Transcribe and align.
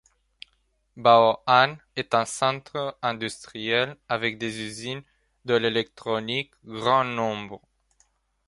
Bao'an 0.97 1.77
est 1.95 2.15
un 2.15 2.25
centre 2.25 2.97
industriel 3.03 3.97
avec 4.09 4.39
des 4.39 4.61
usines 4.61 5.03
de 5.45 5.53
l'électronique 5.53 6.53
grand 6.63 7.03
nombre. 7.03 7.61